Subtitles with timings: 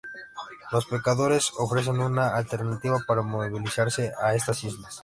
[0.71, 4.99] Los pescadores ofrecen una alternativa para movilizarse a estas islas.